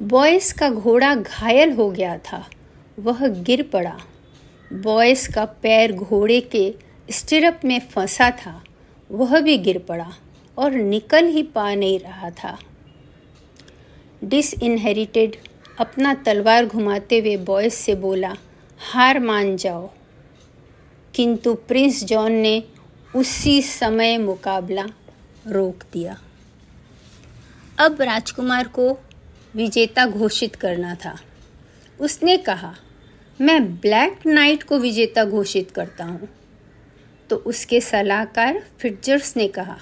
बॉयस 0.00 0.52
का 0.52 0.70
घोड़ा 0.70 1.14
घायल 1.14 1.72
हो 1.72 1.90
गया 1.90 2.18
था, 2.18 2.46
वह 2.98 3.26
गिर 3.28 3.62
पड़ा। 3.62 3.98
बॉयस 4.72 5.26
का 5.28 5.44
पैर 5.44 5.92
घोड़े 5.92 6.40
के 6.40 6.74
स्टिरप 7.10 7.60
में 7.64 7.80
फंसा 7.80 8.30
था, 8.30 8.64
वह 9.10 9.40
भी 9.40 9.58
गिर 9.58 9.78
पड़ा 9.78 10.12
और 10.58 10.72
निकल 10.72 11.26
ही 11.26 11.42
पा 11.42 11.74
नहीं 11.74 11.98
रहा 11.98 12.30
था। 12.30 12.58
डिसइनहेरिटेड 14.24 15.36
अपना 15.80 16.14
तलवार 16.14 16.66
घुमाते 16.66 17.18
हुए 17.18 17.36
बॉयस 17.36 17.74
से 17.74 17.94
बोला, 17.94 18.36
हार 18.92 19.18
मान 19.18 19.56
जाओ। 19.56 19.90
किंतु 21.14 21.54
प्रिंस 21.54 22.04
जॉन 22.04 22.32
ने 22.32 22.64
उसी 23.16 23.62
समय 23.62 24.18
मुकाबला 24.18 24.86
रोक 25.46 25.84
दिया। 25.92 26.20
अब 27.78 28.02
राजकुमार 28.02 28.68
को 28.68 28.98
विजेता 29.54 30.06
घोषित 30.06 30.56
करना 30.56 30.94
था। 30.94 31.18
उसने 32.00 32.36
कहा, 32.36 32.74
मैं 33.40 33.74
ब्लैक 33.76 34.26
नाइट 34.26 34.62
को 34.62 34.78
विजेता 34.78 35.24
घोषित 35.24 35.70
करता 35.70 36.04
हूँ। 36.04 36.28
तो 37.30 37.36
उसके 37.36 37.80
सलाहकार 37.80 38.66
फिटजर्स 38.78 39.36
ने 39.36 39.48
कहा, 39.48 39.78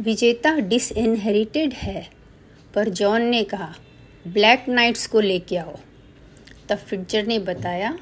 विजेता 0.00 0.58
डिसइनहेरिटेड 0.58 1.72
है। 1.72 2.10
पर 2.74 2.88
जॉन 2.88 3.22
ने 3.22 3.44
कहा 3.44 3.74
ब्लैक 4.26 4.64
नाइट्स 4.68 5.06
को 5.06 5.20
लेके 5.20 5.56
आओ। 5.56 5.76
तब 6.68 6.78
फिटजर 6.78 7.26
ने 7.26 7.38
बताया, 7.38 7.98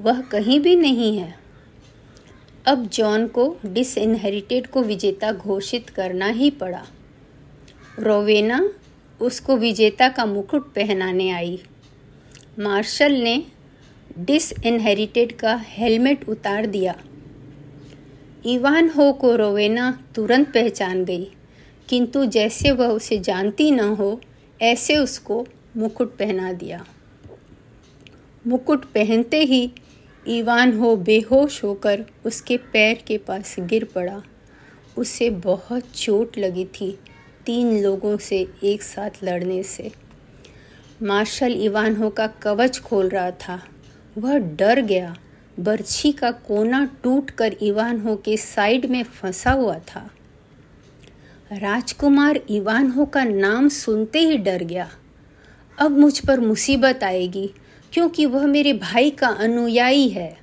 वह 0.00 0.20
कहीं 0.22 0.60
भी 0.60 0.74
नहीं 0.76 1.16
है। 1.18 1.34
अब 2.66 2.86
जॉन 2.86 3.26
को 3.26 3.56
डिसइनहेरिटेड 3.66 4.66
को 4.66 4.82
विजेता 4.82 5.32
घोषित 5.32 5.90
करना 5.90 6.26
ही 6.26 6.50
पड़ा। 6.50 6.84
रोवेना 7.98 8.68
उसको 9.20 9.56
विजेता 9.56 10.08
का 10.08 10.26
मुकुट 10.26 10.72
पहनाने 10.74 11.30
आई। 11.30 11.60
मार्शल 12.58 13.12
ने 13.12 13.42
डिसइनहेरिटेड 14.18 15.32
का 15.32 15.54
हेलमेट 15.66 16.28
उतार 16.28 16.66
दिया। 16.66 16.94
इवान 18.46 18.88
हो 18.90 19.12
को 19.12 19.34
रोवेना 19.36 19.90
तुरंत 20.14 20.48
पहचान 20.48 21.04
गई, 21.04 21.30
किंतु 21.88 22.24
जैसे 22.26 22.70
वह 22.70 22.86
उसे 22.86 23.18
जानती 23.18 23.70
न 23.70 23.80
हो 23.80 24.20
ऐसे 24.62 24.96
उसको 24.96 25.46
मुकुट 25.76 26.16
पहना 26.16 26.52
दिया। 26.52 26.84
मुकुट 28.46 28.84
पहनते 28.84 29.40
ही 29.40 29.72
ईवान 30.28 30.78
हो 30.78 30.96
बेहोश 30.96 31.64
होकर 31.64 32.04
उसके 32.26 32.56
पैर 32.56 33.04
के 33.06 33.18
पास 33.18 33.56
गिर 33.60 33.84
पड़ा। 33.84 34.22
उसे 34.98 35.30
बहुत 35.30 35.82
चोट 35.94 36.38
लगी 36.38 36.64
थी 36.64 36.98
तीन 37.46 37.82
लोगों 37.82 38.16
से 38.18 38.48
एक 38.64 38.82
साथ 38.82 39.10
लड़ने 39.24 39.62
से। 39.62 39.92
मार्शल 41.02 41.52
इवानहो 41.52 42.10
का 42.10 42.26
कवच 42.26 42.78
खोल 42.78 43.08
रहा 43.08 43.30
था। 43.30 43.62
वह 44.18 44.38
डर 44.38 44.80
गया। 44.80 45.16
बर्छी 45.60 46.12
का 46.12 46.30
कोना 46.30 46.84
टूटकर 47.02 47.52
इवानहो 47.52 48.16
के 48.16 48.36
साइड 48.36 48.86
में 48.86 49.02
फंसा 49.02 49.50
हुआ 49.50 49.78
था। 49.78 50.10
राजकुमार 51.52 52.40
इवानहो 52.50 53.04
का 53.04 53.24
नाम 53.24 53.68
सुनते 53.68 54.18
ही 54.18 54.36
डर 54.38 54.62
गया। 54.62 54.90
अब 55.78 55.98
मुझ 55.98 56.26
पर 56.26 56.40
मुसीबत 56.40 57.04
आएगी, 57.04 57.50
क्योंकि 57.92 58.26
वह 58.26 58.46
मेरे 58.46 58.72
भाई 58.72 59.10
का 59.10 59.28
अनुयायी 59.28 60.08
है। 60.08 60.40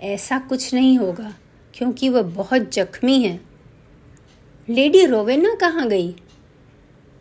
ऐसा 0.00 0.38
कुछ 0.38 0.74
नहीं 0.74 0.98
होगा, 0.98 1.34
क्योंकि 1.74 2.08
वह 2.08 2.22
बहुत 2.22 2.74
जख्मी 2.74 3.22
है। 3.22 3.40
लेडी 4.68 5.06
रोवेना 5.06 5.54
कहाँ 5.54 5.88
गई? 5.88 6.14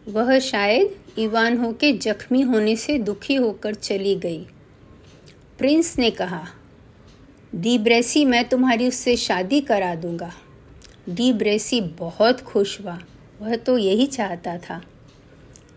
वह 0.07 0.39
शायद 0.39 0.95
ईवान 1.19 1.57
हो 1.57 1.73
के 1.73 1.93
जख्मी 1.93 2.41
होने 2.41 2.75
से 2.75 2.97
दुखी 2.97 3.35
होकर 3.35 3.73
चली 3.73 4.15
गई। 4.15 4.45
प्रिंस 5.57 5.99
ने 5.99 6.11
कहा, 6.11 6.47
दी 7.55 7.77
ब्रेसी, 7.77 8.25
मैं 8.25 8.49
तुम्हारी 8.49 8.87
उससे 8.87 9.15
शादी 9.15 9.61
करा 9.61 9.95
दूँगा। 9.95 10.33
डी 11.09 11.33
ब्रेसी 11.33 11.81
बहुत 11.81 12.41
खुश 12.41 12.81
हुआ। 12.81 12.99
वह 13.41 13.55
तो 13.55 13.77
यही 13.77 14.05
चाहता 14.07 14.57
था। 14.57 14.81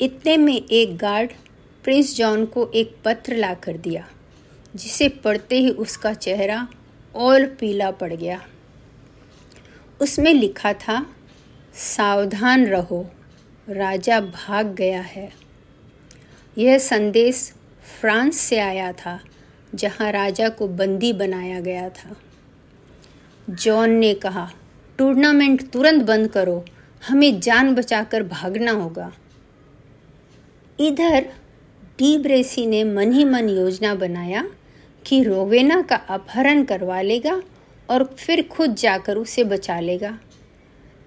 इतने 0.00 0.36
में 0.36 0.62
एक 0.70 0.96
गार्ड 0.96 1.30
प्रिंस 1.84 2.16
जॉन 2.16 2.44
को 2.46 2.70
एक 2.74 2.96
पत्र 3.04 3.36
ला 3.36 3.54
कर 3.54 3.76
दिया, 3.76 4.08
जिसे 4.76 5.08
पढ़ते 5.08 5.58
ही 5.58 5.70
उसका 5.70 6.12
चेहरा 6.14 6.68
और 7.14 7.46
पीला 7.46 7.90
पड़ 7.90 8.12
गया। 8.12 8.40
उसमें 10.00 10.34
लिखा 10.34 10.72
था, 10.72 11.06
सावधान 11.74 12.66
रहो, 12.66 13.10
राजा 13.68 14.20
भाग 14.20 14.74
गया 14.74 15.00
है। 15.00 15.32
यह 16.58 16.78
संदेश 16.78 17.52
फ्रांस 18.00 18.36
से 18.36 18.58
आया 18.58 18.92
था, 18.92 19.20
जहाँ 19.74 20.12
राजा 20.12 20.48
को 20.48 20.68
बंदी 20.68 21.12
बनाया 21.12 21.60
गया 21.60 21.88
था। 21.88 22.16
जॉन 23.50 23.90
ने 23.90 24.14
कहा 24.14 24.50
टूर्नामेंट 24.98 25.70
तुरंत 25.70 26.02
बंद 26.02 26.28
करो। 26.28 26.64
हमें 27.02 27.40
जान 27.40 27.74
बचाकर 27.74 28.22
भागना 28.22 28.72
होगा। 28.72 29.12
इधर, 30.78 31.26
डी 31.98 32.16
ब्रेसी 32.18 32.66
ने 32.66 32.82
मन 32.84 33.12
ही 33.12 33.24
मन 33.24 33.48
योजना 33.48 33.94
बनाया 33.94 34.48
कि 35.06 35.22
रोवेना 35.22 35.80
का 35.82 35.96
अपहरण 35.96 36.64
करवा 36.64 37.00
लेगा 37.02 37.40
और 37.88 38.04
फिर 38.18 38.42
खुद 38.42 38.74
जाकर 38.74 39.16
उसे 39.16 39.44
बचा 39.44 39.78
लेगा, 39.80 40.18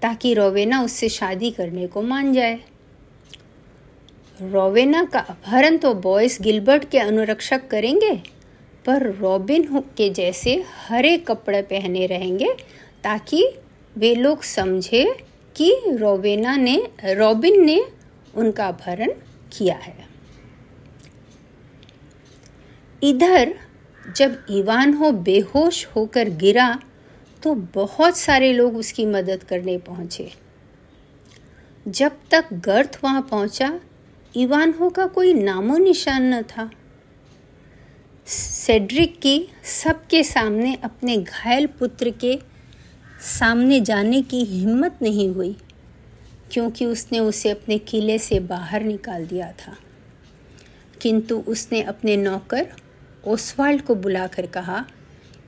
ताकि 0.02 0.32
रोवेना 0.34 0.82
उससे 0.82 1.08
शादी 1.08 1.50
करने 1.50 1.86
को 1.86 2.02
मान 2.02 2.32
जाए। 2.32 2.58
रोवेना 4.42 5.04
का 5.04 5.18
अपहरण 5.20 5.76
तो 5.76 5.94
बॉयस 5.94 6.38
गिलबर्ट 6.40 6.88
के 6.90 6.98
अनुरक्षक 6.98 7.66
करेंगे, 7.68 8.14
पर 8.84 9.06
रॉबिन 9.12 9.80
के 9.96 10.08
जैसे 10.10 10.62
हरे 10.88 11.16
कपड़े 11.18 11.62
पहने 11.62 12.06
रहेंगे 12.06 12.52
ताकि 13.04 13.44
वे 14.00 14.14
लोग 14.14 14.42
समझे 14.42 15.04
कि 15.56 15.72
रोबेना 15.88 16.56
ने, 16.56 16.76
रॉबिन 17.04 17.64
ने 17.64 17.80
उनका 18.34 18.66
अपहरण 18.66 19.12
किया 19.52 19.76
है। 19.76 20.08
इधर, 23.02 23.54
जब 24.16 24.46
ईवान 24.50 24.94
हो 24.94 25.10
बेहोश 25.12 25.86
होकर 25.86 26.28
गिरा 26.28 26.78
तो 27.42 27.54
बहुत 27.54 28.16
सारे 28.16 28.52
लोग 28.52 28.76
उसकी 28.76 29.06
मदद 29.06 29.42
करने 29.42 29.78
पहुँचे। 29.78 30.30
जब 31.88 32.16
तक 32.30 32.52
गर्थ 32.52 32.98
वहाँ 33.04 33.22
पहुँचा, 33.22 33.80
इवानहो 34.36 34.88
का 34.90 35.06
कोई 35.06 35.34
नामो 35.34 35.76
निशान 35.76 36.34
न 36.34 36.42
था। 36.42 36.70
सेड्रिक 38.26 39.18
की 39.20 39.48
सबके 39.64 40.22
सामने 40.22 40.74
अपने 40.84 41.16
घायल 41.16 41.66
पुत्र 41.66 42.10
के 42.10 42.38
सामने 43.20 43.80
जाने 43.80 44.22
की 44.22 44.44
हिम्मत 44.44 44.98
नहीं 45.02 45.28
हुई, 45.28 45.56
क्योंकि 46.52 46.86
उसने 46.86 47.18
उसे 47.18 47.50
अपने 47.50 47.78
किले 47.78 48.18
से 48.18 48.40
बाहर 48.40 48.82
निकाल 48.82 49.26
दिया 49.26 49.52
था। 49.52 49.76
किंतु 51.02 51.38
उसने 51.38 51.82
अपने 51.82 52.16
नौकर 52.16 52.66
ओसवाल्ड 53.24 53.82
को 53.82 53.94
बुलाकर 53.94 54.46
कहा, 54.46 54.84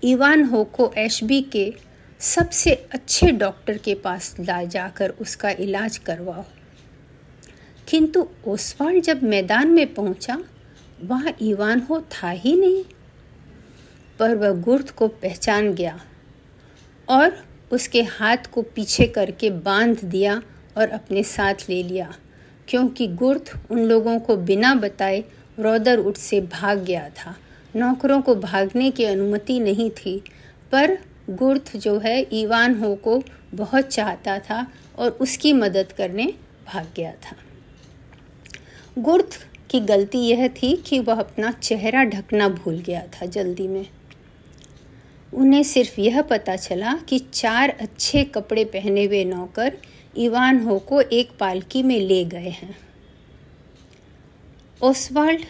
इवान 0.05 0.45
हो 0.45 0.65
को 0.65 0.93
एशबी 0.99 1.41
के 1.43 1.75
सबसे 2.21 2.75
अच्छे 2.93 3.31
डॉक्टर 3.33 3.79
के 3.79 3.95
पास 3.95 4.37
ला 4.41 4.65
जाकर 4.65 5.11
उसका 5.11 5.51
इलाज 5.51 5.99
करवाओ। 5.99 6.45
किंतु 7.89 8.29
ओसवाल्ड 8.47 9.03
जब 9.03 9.23
मैदान 9.23 9.69
में 9.69 9.95
पहुँचा, 9.95 10.45
वहाँ 11.03 11.33
ईवान 11.43 11.81
हो 11.81 12.01
था 12.01 12.31
ही 12.31 12.57
नहीं, 12.57 12.85
पर 14.19 14.35
वह 14.35 14.51
गुर्द 14.51 14.91
को 14.91 15.09
पहचान 15.09 15.75
गया 15.75 16.01
और 17.09 17.52
उसके 17.73 18.03
हाथ 18.03 18.37
को 18.53 18.63
पीछे 18.63 19.07
करके 19.07 19.51
बाँध 19.51 20.05
दिया 20.05 20.43
और 20.77 20.89
अपने 20.89 21.23
साथ 21.23 21.55
ले 21.69 21.83
लिया, 21.83 22.15
क्योंकि 22.69 23.07
गुर्द 23.07 23.51
उन 23.71 23.79
लोगों 23.79 24.19
को 24.19 24.37
बिना 24.37 24.75
बताए 24.75 25.25
रौदर 25.61 25.99
उठ 25.99 26.17
से 26.17 26.41
भाग 26.41 26.79
गया 26.79 27.09
था। 27.09 27.37
नौकरों 27.77 28.23
को 28.23 28.35
भागने 28.35 28.91
की 28.91 29.05
अनुमति 29.05 29.61
नहीं 29.61 29.91
थी, 29.91 30.23
पर 30.73 30.99
गुर्थ 31.31 31.77
जो 31.77 31.99
है 31.99 32.27
ईवान 32.33 32.79
हो 32.79 32.95
को 32.95 33.23
बहुत 33.55 33.85
चाहता 33.85 34.39
था 34.39 34.67
और 34.99 35.11
उसकी 35.11 35.53
मदद 35.53 35.93
करने 35.93 36.35
भाग 36.67 36.87
गया 36.97 37.13
था। 37.13 37.37
गुर्थ 38.99 39.47
की 39.71 39.81
गलती 39.81 40.19
यह 40.19 40.49
थी 40.49 40.77
कि 40.77 40.99
वह 40.99 41.15
अपना 41.15 41.53
चेहरा 41.53 42.05
ढकना 42.05 42.49
भूल 42.49 42.79
गया 42.79 43.03
था 43.07 43.27
जल्दी 43.27 43.69
में। 43.69 43.87
उन्हें 45.33 45.63
सिर्फ़ 45.63 46.01
यह 46.01 46.23
पता 46.23 46.57
चला 46.57 46.95
कि 47.09 47.19
चार 47.19 47.71
अच्छे 47.81 48.25
कपड़े 48.25 48.65
पहने 48.65 49.05
हुए 49.05 49.25
नौकर 49.25 49.77
इवान 50.17 50.61
हो 50.61 50.79
को 50.79 51.01
एक 51.01 51.31
पालकी 51.41 51.83
में 51.83 52.01
ले 52.01 52.25
गए 52.25 52.49
हैं। 52.49 52.77
ओसवाल्ड 54.83 55.45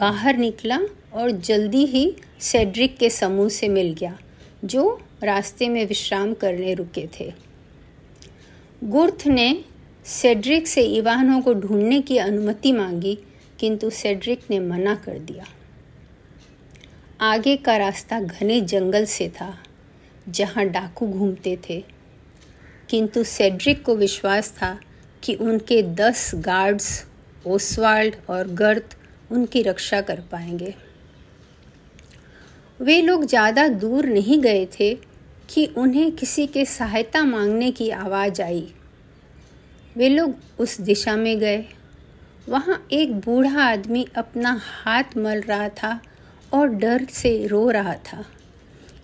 बाहर 0.00 0.36
निकला 0.36 0.80
और 1.12 1.30
जल्दी 1.30 1.84
ही 1.86 2.16
सेड्रिक 2.40 2.96
के 2.96 3.10
समूह 3.10 3.48
से 3.48 3.68
मिल 3.68 3.92
गया, 3.92 4.18
जो 4.64 5.00
रास्ते 5.22 5.68
में 5.68 5.86
विश्राम 5.86 6.34
करने 6.34 6.74
रुके 6.74 7.08
थे। 7.20 7.32
गुर्थ 8.84 9.26
ने 9.26 9.64
सेड्रिक 10.04 10.66
से 10.66 10.82
इवानों 10.82 11.40
को 11.40 11.54
ढूँढने 11.54 12.00
की 12.00 12.18
अनुमति 12.18 12.72
मांगी, 12.72 13.18
किंतु 13.58 13.90
सेड्रिक 13.90 14.40
ने 14.50 14.60
मना 14.60 14.94
कर 14.94 15.18
दिया। 15.18 15.44
आगे 17.20 17.56
का 17.56 17.76
रास्ता 17.76 18.20
घने 18.20 18.60
जंगल 18.60 19.04
से 19.04 19.28
था, 19.28 19.58
जहाँ 20.28 20.64
डाकू 20.64 21.06
घूमते 21.06 21.58
थे। 21.68 21.84
किंतु 22.90 23.22
सेड्रिक 23.24 23.82
को 23.82 23.94
विश्वास 23.96 24.50
था 24.50 24.78
कि 25.22 25.34
उनके 25.34 25.82
दस 25.82 26.30
गार्ड्स, 26.34 27.06
ओसवाल्ड 27.46 28.16
और 28.30 28.48
गर्थ, 28.48 28.96
उनकी 29.32 29.62
रक्षा 29.62 30.00
कर 30.00 30.20
पाएँगे। 30.20 30.74
वे 32.80 33.00
लोग 33.02 33.24
ज़्यादा 33.24 33.68
दूर 33.68 34.06
नहीं 34.06 34.40
गए 34.40 34.66
थे 34.80 34.94
कि 35.50 35.66
उन्हें 35.66 36.12
किसी 36.12 36.46
के 36.46 36.64
सहायता 36.64 37.22
मांगने 37.24 37.70
की 37.70 37.90
आवाज़ 37.90 38.42
आई। 38.42 38.72
वे 39.96 40.08
लोग 40.08 40.34
उस 40.58 40.80
दिशा 40.80 41.16
में 41.16 41.38
गए। 41.38 41.64
वहाँ 42.48 42.86
एक 42.92 43.14
बूढ़ा 43.20 43.62
आदमी 43.62 44.06
अपना 44.16 44.60
हाथ 44.62 45.16
मल 45.16 45.40
रहा 45.40 45.68
था 45.68 46.00
और 46.52 46.68
डर 46.70 47.04
से 47.12 47.46
रो 47.46 47.68
रहा 47.70 47.94
था। 48.04 48.24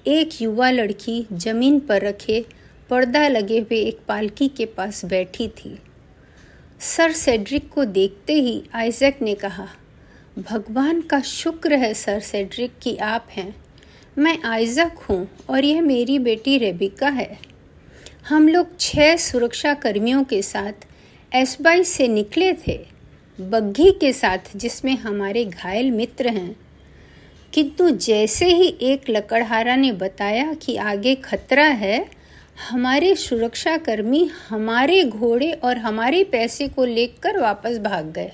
एक 0.06 0.40
युवा 0.42 0.70
लड़की 0.70 1.24
ज़मीन 1.34 1.78
पर 1.80 2.02
रखे 2.02 2.44
पर्दा 2.90 3.26
लगे 3.28 3.58
हुए 3.60 3.78
एक 3.78 3.98
पालकी 4.08 4.48
के 4.48 4.66
पास 4.68 5.04
बैठी 5.04 5.48
थी। 5.56 5.78
सर 6.80 7.12
सेड्रिक 7.12 7.68
को 7.68 7.84
देखते 7.84 8.34
ही 8.34 8.62
आइजक 8.74 9.22
ने 9.22 9.34
कहा, 9.34 9.66
भगवान 10.40 11.00
का 11.00 11.20
शुक्र 11.20 11.74
है 11.74 11.92
सर 11.94 12.20
सेड्रिक 12.20 12.72
कि 12.82 12.96
आप 12.96 13.26
हैं। 13.30 13.54
मैं 14.18 14.36
आइजक 14.44 14.98
हूँ 15.00 15.26
और 15.50 15.64
यह 15.64 15.80
मेरी 15.82 16.18
बेटी 16.20 16.56
रेबिका 16.58 17.08
है। 17.08 17.38
हम 18.28 18.48
लोग 18.48 18.78
छह 18.80 19.16
सुरक्षा 19.18 19.74
कर्मियों 19.74 20.24
के 20.24 20.40
साथ 20.42 20.86
एसबाई 21.32 21.84
से 21.84 22.08
निकले 22.08 22.52
थे, 22.58 22.78
बग्घी 23.38 23.90
के 23.92 24.12
साथ 24.12 24.56
जिसमें 24.56 24.96
हमारे 24.96 25.44
घायल 25.44 25.90
मित्र 25.90 26.28
हैं। 26.28 26.54
किंतु 27.52 27.88
जैसे 27.90 28.46
ही 28.46 28.66
एक 28.82 29.10
लकड़हारा 29.10 29.74
ने 29.76 29.90
बताया 29.92 30.52
कि 30.54 30.76
आगे 30.76 31.14
खतरा 31.14 31.64
है, 31.64 32.06
हमारे 32.70 33.14
सुरक्षाकर्मी 33.14 34.24
हमारे 34.48 35.02
घोड़े 35.04 35.50
और 35.52 35.78
हमारे 35.78 36.22
पैसे 36.24 36.68
को 36.68 36.84
लेकर 36.84 37.38
वापस 37.38 37.78
भाग 37.78 38.10
गए। 38.12 38.32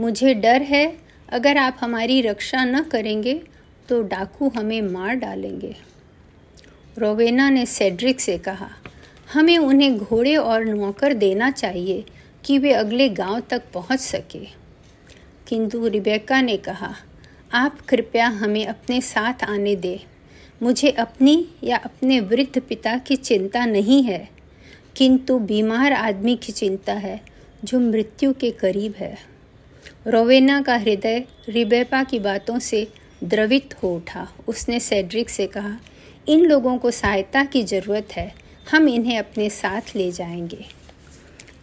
मुझे 0.00 0.34
डर 0.34 0.62
है, 0.62 0.96
अगर 1.28 1.56
आप 1.56 1.78
हमारी 1.80 2.20
रक्षा 2.22 2.64
न 2.64 2.82
करेंगे 2.82 3.34
तो 3.88 4.00
डाकू 4.02 4.48
हमें 4.48 4.80
मार 4.82 5.14
डालेंगे। 5.14 5.74
रोवेना 6.98 7.48
ने 7.50 7.66
सेड्रिक 7.66 8.20
से 8.20 8.38
कहा, 8.38 8.68
हमें 9.32 9.56
उन्हें 9.58 9.98
घोड़े 9.98 10.36
और 10.36 10.64
नौकर 10.64 11.14
देना 11.14 11.50
चाहिए 11.50 12.04
कि 12.44 12.58
वे 12.58 12.72
अगले 12.72 13.08
गाँव 13.08 13.40
तक 13.40 13.62
पहुँच 13.74 14.00
सके। 14.00 14.46
किंतु 15.48 15.86
रिबेका 15.88 16.40
ने 16.40 16.56
कहा 16.56 16.94
आप 17.52 17.80
कृपया 17.80 18.28
हमें 18.28 18.66
अपने 18.66 19.00
साथ 19.00 19.44
आने 19.44 19.76
दें। 19.76 19.98
मुझे 20.62 20.90
अपनी 20.90 21.48
या 21.64 21.76
अपने 21.76 22.20
वृद्ध 22.20 22.60
पिता 22.60 22.98
की 22.98 23.16
चिंता 23.16 23.66
नहीं 23.66 24.02
है, 24.02 24.28
किंतु 24.96 25.38
बीमार 25.38 25.92
आदमी 25.92 26.36
की 26.36 26.52
चिंता 26.52 26.92
है, 26.92 27.20
जो 27.64 27.80
मृत्यु 27.80 28.32
के 28.32 28.50
करीब 28.50 28.94
है। 28.96 29.18
रोवेना 30.06 30.62
का 30.62 30.76
हृदय 30.76 31.24
रिबेपा 31.48 32.02
की 32.04 32.18
बातों 32.18 32.58
से 32.58 32.88
द्रवित 33.24 33.74
हो 33.82 33.96
उठा। 33.96 34.28
उसने 34.48 34.80
सेड्रिक 34.80 35.30
से 35.30 35.46
कहा, 35.46 35.78
इन 36.28 36.44
लोगों 36.44 36.78
को 36.78 36.90
सहायता 36.90 37.44
की 37.44 37.62
ज़रूरत 37.62 38.08
है, 38.12 38.34
हम 38.70 38.88
इन्हें 38.88 39.18
अपने 39.18 39.50
साथ 39.50 39.82
ले 39.96 40.12
जाएँगे। 40.12 40.64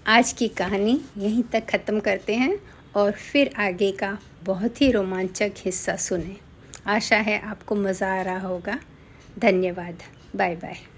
आज 0.08 0.34
की 0.34 0.48
कहानी 0.48 1.02
यहीं 1.17 1.43
तक 1.43 1.63
ख़त्म 1.69 2.00
करते 2.00 2.36
हैं। 2.36 2.58
और 2.95 3.12
फिर 3.12 3.53
आगे 3.58 3.91
का 3.91 4.17
बहुत 4.43 4.81
ही 4.81 4.91
रोमांचक 4.91 5.51
हिस्सा 5.58 5.95
सुने। 5.95 6.36
आशा 6.88 7.17
है 7.17 7.39
आपको 7.41 7.75
मज़ा 7.75 8.13
आ 8.19 8.21
रहा 8.21 8.39
होगा। 8.39 8.79
धन्यवाद। 9.39 10.03
Bye 10.36 10.55
bye 10.55 10.94